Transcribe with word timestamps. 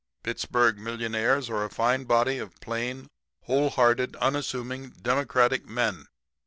Pittsburg 0.23 0.79
millionaires 0.79 1.47
are 1.47 1.63
a 1.63 1.69
fine 1.69 2.05
body 2.05 2.39
of 2.39 2.59
plain, 2.59 3.05
wholehearted, 3.43 4.15
unassuming, 4.15 4.89
democratic 4.99 5.67
men. 5.67 6.07